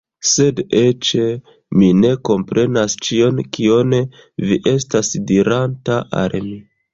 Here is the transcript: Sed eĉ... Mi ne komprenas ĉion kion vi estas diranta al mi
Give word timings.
Sed 0.27 0.59
eĉ... 0.77 1.09
Mi 1.81 1.89
ne 1.97 2.13
komprenas 2.29 2.95
ĉion 3.09 3.43
kion 3.59 3.93
vi 4.47 4.59
estas 4.73 5.13
diranta 5.35 6.01
al 6.25 6.37
mi 6.49 6.59